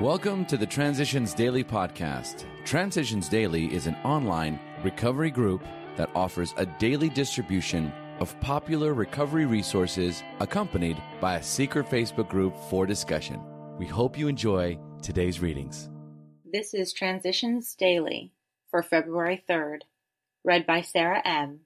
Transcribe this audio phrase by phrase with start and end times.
[0.00, 2.46] Welcome to the Transitions Daily podcast.
[2.64, 5.62] Transitions Daily is an online recovery group
[5.96, 12.56] that offers a daily distribution of popular recovery resources accompanied by a secret Facebook group
[12.70, 13.42] for discussion.
[13.76, 15.90] We hope you enjoy today's readings.
[16.50, 18.32] This is Transitions Daily
[18.70, 19.80] for February 3rd,
[20.42, 21.60] read by Sarah M.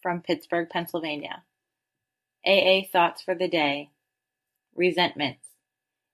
[0.00, 1.42] from Pittsburgh, Pennsylvania.
[2.46, 3.90] AA Thoughts for the Day
[4.74, 5.46] Resentments.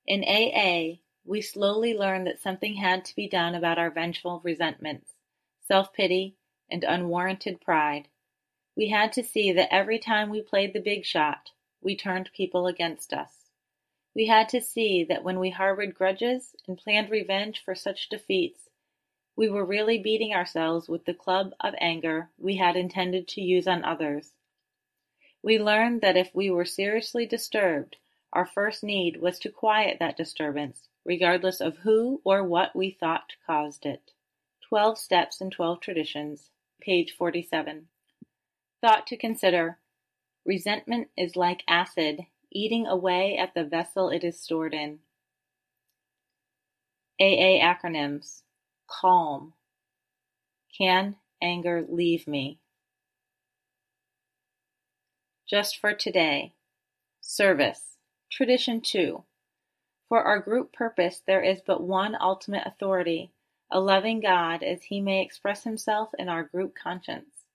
[0.08, 5.14] In AA, we slowly learned that something had to be done about our vengeful resentments,
[5.60, 6.34] self pity,
[6.68, 8.08] and unwarranted pride.
[8.74, 12.66] We had to see that every time we played the big shot, we turned people
[12.66, 13.50] against us.
[14.14, 18.68] We had to see that when we harbored grudges and planned revenge for such defeats,
[19.36, 23.68] we were really beating ourselves with the club of anger we had intended to use
[23.68, 24.32] on others.
[25.40, 27.96] We learned that if we were seriously disturbed,
[28.32, 33.32] our first need was to quiet that disturbance regardless of who or what we thought
[33.46, 34.12] caused it.
[34.68, 37.88] Twelve Steps and Twelve Traditions, page 47.
[38.80, 39.78] Thought to consider
[40.44, 44.98] Resentment is like acid, eating away at the vessel it is stored in.
[47.20, 48.42] AA acronyms
[48.88, 49.54] Calm.
[50.76, 52.58] Can anger leave me?
[55.48, 56.54] Just for today.
[57.20, 57.98] Service.
[58.30, 59.22] Tradition 2.
[60.12, 63.32] For our group purpose there is but one ultimate authority,
[63.70, 67.46] a loving God as he may express himself in our group conscience.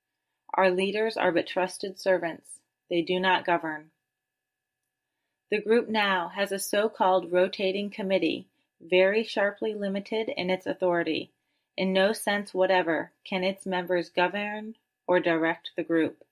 [0.55, 3.91] Our leaders are but trusted servants, they do not govern.
[5.51, 8.47] The group now has a so-called rotating committee,
[8.81, 11.29] very sharply limited in its authority.
[11.77, 14.73] In no sense whatever can its members govern
[15.05, 16.23] or direct the group.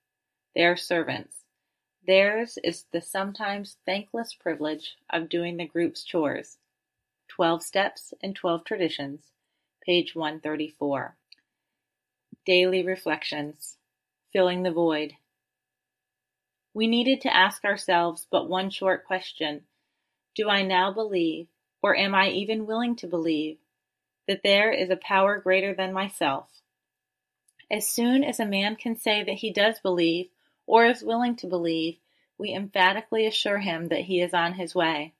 [0.55, 1.44] They are servants.
[2.05, 6.57] Theirs is the sometimes thankless privilege of doing the group's chores.
[7.27, 9.31] Twelve Steps and Twelve Traditions,
[9.83, 11.17] page 134.
[12.45, 13.77] Daily Reflections
[14.31, 15.13] Filling the Void.
[16.75, 19.63] We needed to ask ourselves but one short question
[20.35, 21.47] Do I now believe,
[21.81, 23.57] or am I even willing to believe,
[24.27, 26.49] that there is a power greater than myself?
[27.71, 30.29] As soon as a man can say that he does believe,
[30.65, 31.97] or is willing to believe,
[32.37, 35.13] we emphatically assure him that he is on his way.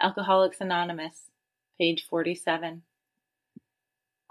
[0.00, 1.30] Alcoholics Anonymous,
[1.78, 2.82] page 47.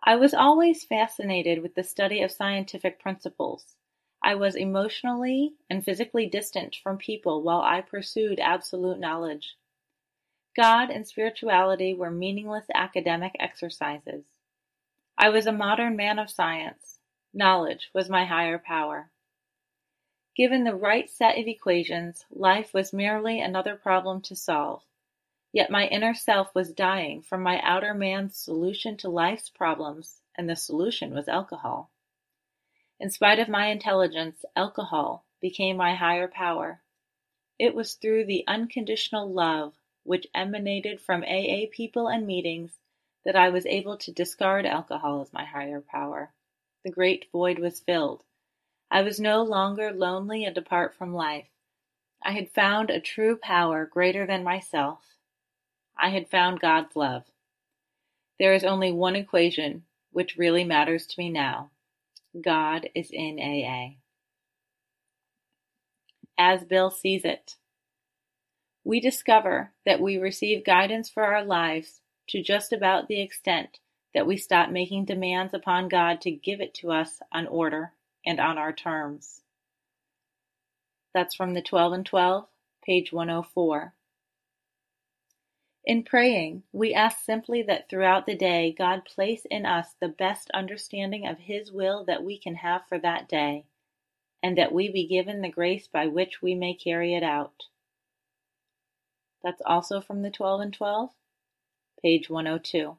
[0.04, 3.78] I was always fascinated with the study of scientific principles.
[4.22, 9.56] I was emotionally and physically distant from people while I pursued absolute knowledge.
[10.58, 14.26] God and spirituality were meaningless academic exercises.
[15.18, 17.00] I was a modern man of science.
[17.34, 19.10] Knowledge was my higher power.
[20.36, 24.84] Given the right set of equations, life was merely another problem to solve.
[25.52, 30.50] Yet my inner self was dying from my outer man's solution to life's problems, and
[30.50, 31.92] the solution was alcohol.
[33.00, 36.82] In spite of my intelligence, alcohol became my higher power.
[37.60, 42.80] It was through the unconditional love which emanated from AA people and meetings
[43.24, 46.34] that I was able to discard alcohol as my higher power.
[46.84, 48.24] The great void was filled.
[48.94, 51.48] I was no longer lonely and apart from life.
[52.22, 55.00] I had found a true power greater than myself.
[55.98, 57.24] I had found God's love.
[58.38, 61.72] There is only one equation which really matters to me now.
[62.40, 63.96] God is in AA.
[66.38, 67.56] As Bill sees it.
[68.84, 73.80] We discover that we receive guidance for our lives to just about the extent
[74.14, 77.94] that we stop making demands upon God to give it to us on order
[78.26, 79.42] and on our terms.
[81.14, 82.46] That's from the 12 and 12,
[82.86, 83.94] page 104.
[85.86, 90.50] In praying, we ask simply that throughout the day God place in us the best
[90.54, 93.66] understanding of His will that we can have for that day,
[94.42, 97.64] and that we be given the grace by which we may carry it out.
[99.44, 101.10] That's also from the 12 and 12,
[102.02, 102.98] page 102.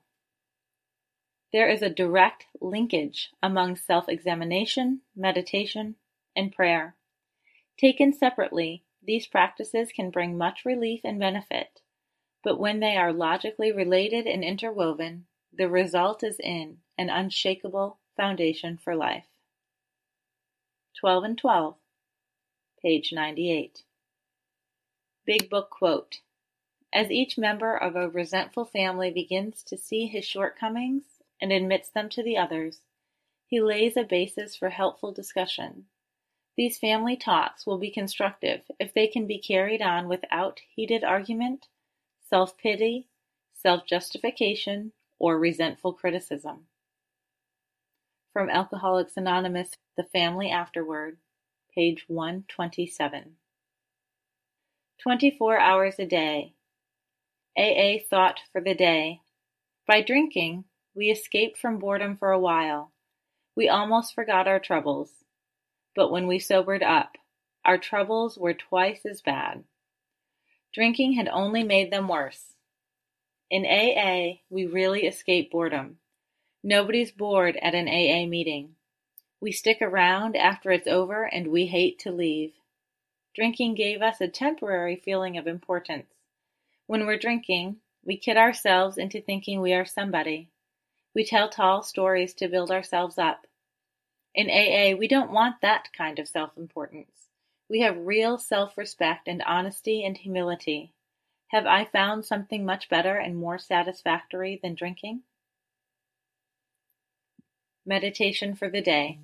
[1.55, 5.95] There is a direct linkage among self-examination, meditation,
[6.35, 6.97] and prayer.
[7.79, 11.81] Taken separately, these practices can bring much relief and benefit,
[12.43, 18.77] but when they are logically related and interwoven, the result is in an unshakable foundation
[18.77, 19.29] for life.
[20.99, 21.77] 12 and 12,
[22.83, 23.85] page 98.
[25.25, 26.19] Big Book Quote
[26.93, 32.09] As each member of a resentful family begins to see his shortcomings and admits them
[32.11, 32.81] to the others,
[33.47, 35.87] he lays a basis for helpful discussion.
[36.57, 41.67] These family talks will be constructive if they can be carried on without heated argument,
[42.29, 43.09] self-pity,
[43.53, 46.67] self justification, or resentful criticism.
[48.33, 51.19] From Alcoholics Anonymous, The Family Afterward,
[51.75, 53.37] page 127.
[55.03, 56.55] 24 hours a day.
[57.57, 59.21] AA thought for the day.
[59.87, 60.65] By drinking,
[60.95, 62.93] we escaped from boredom for a while.
[63.57, 65.11] We almost forgot our troubles.
[65.95, 67.17] But when we sobered up,
[67.65, 69.65] our troubles were twice as bad.
[70.73, 72.55] Drinking had only made them worse.
[73.51, 75.99] In AA, we really escape boredom.
[76.63, 78.75] Nobody's bored at an AA meeting.
[79.41, 82.55] We stick around after it's over and we hate to leave.
[83.35, 86.07] Drinking gave us a temporary feeling of importance.
[86.87, 90.49] When we're drinking, we kid ourselves into thinking we are somebody.
[91.15, 93.47] We tell tall stories to build ourselves up.
[94.35, 97.29] In AA, we don't want that kind of self importance.
[97.69, 100.93] We have real self respect and honesty and humility.
[101.49, 105.23] Have I found something much better and more satisfactory than drinking?
[107.87, 109.21] Meditation for the day.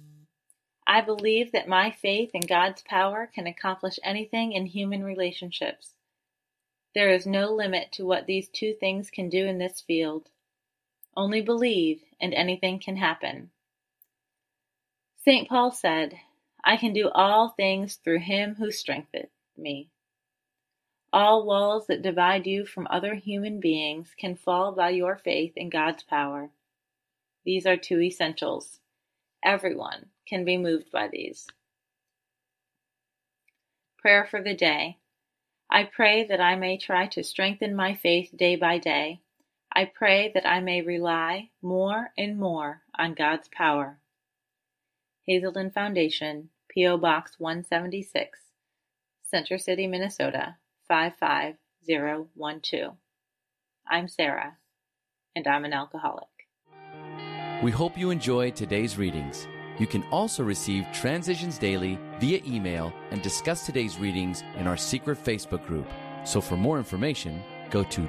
[0.86, 5.94] I believe that my faith in God's power can accomplish anything in human relationships.
[6.94, 10.31] There is no limit to what these two things can do in this field.
[11.16, 13.50] Only believe, and anything can happen.
[15.24, 15.48] St.
[15.48, 16.14] Paul said,
[16.64, 19.90] I can do all things through him who strengtheneth me.
[21.12, 25.68] All walls that divide you from other human beings can fall by your faith in
[25.68, 26.50] God's power.
[27.44, 28.78] These are two essentials.
[29.42, 31.46] Everyone can be moved by these.
[33.98, 34.98] Prayer for the day.
[35.70, 39.20] I pray that I may try to strengthen my faith day by day.
[39.72, 44.00] I pray that I may rely more and more on God's power.
[45.26, 46.99] Hazelden Foundation, P.O.
[46.99, 48.38] Box 176,
[49.22, 50.56] Center City, Minnesota
[50.88, 52.96] 55012.
[53.88, 54.56] I'm Sarah,
[55.37, 56.26] and I'm an alcoholic.
[57.62, 59.46] We hope you enjoyed today's readings.
[59.78, 65.22] You can also receive Transitions Daily via email and discuss today's readings in our secret
[65.22, 65.87] Facebook group.
[66.25, 67.40] So for more information,
[67.70, 68.08] go to